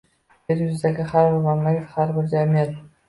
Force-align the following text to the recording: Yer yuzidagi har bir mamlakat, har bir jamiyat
Yer 0.51 0.63
yuzidagi 0.63 1.05
har 1.11 1.29
bir 1.33 1.45
mamlakat, 1.49 1.93
har 1.99 2.15
bir 2.17 2.31
jamiyat 2.33 2.73